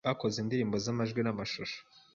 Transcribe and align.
Bakoze 0.07 0.37
indirimbo 0.39 0.75
z’amajwi 0.83 1.21
n’amashusho 1.23 1.77